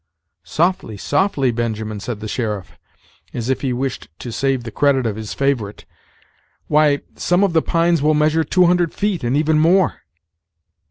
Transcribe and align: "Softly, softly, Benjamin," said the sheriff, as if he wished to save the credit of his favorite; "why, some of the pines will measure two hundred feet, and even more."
"Softly, 0.47 0.97
softly, 0.97 1.51
Benjamin," 1.51 1.99
said 1.99 2.21
the 2.21 2.27
sheriff, 2.27 2.71
as 3.35 3.51
if 3.51 3.61
he 3.61 3.71
wished 3.71 4.07
to 4.17 4.31
save 4.31 4.63
the 4.63 4.71
credit 4.71 5.05
of 5.05 5.15
his 5.15 5.35
favorite; 5.35 5.85
"why, 6.65 7.01
some 7.17 7.43
of 7.43 7.53
the 7.53 7.61
pines 7.61 8.01
will 8.01 8.15
measure 8.15 8.43
two 8.43 8.65
hundred 8.65 8.95
feet, 8.95 9.23
and 9.23 9.37
even 9.37 9.59
more." 9.59 10.01